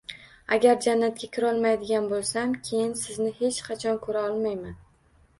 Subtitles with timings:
[0.55, 4.73] Agar jannatga kirolmaydigan bo‘lsam, keyin sizni hech qachon ko‘ra olmayman